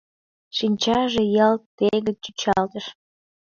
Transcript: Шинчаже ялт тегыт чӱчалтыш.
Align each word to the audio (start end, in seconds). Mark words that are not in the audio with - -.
Шинчаже 0.57 1.23
ялт 1.45 1.63
тегыт 1.77 2.17
чӱчалтыш. 2.23 2.85